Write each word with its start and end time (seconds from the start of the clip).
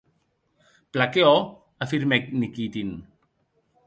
Plan 0.95 1.11
que 1.17 1.25
òc, 1.31 1.51
afirmèc 1.87 2.25
Nikitin. 2.39 2.91